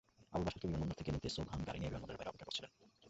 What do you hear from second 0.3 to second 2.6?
আবুল বাশারকে বিমানবন্দর থেকে নিতে সোবহান গাড়ি নিয়ে বিমানবন্দরের বাইরে অপেক্ষা